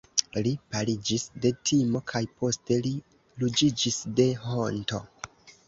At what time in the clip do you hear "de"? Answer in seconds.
1.43-1.51, 4.21-4.29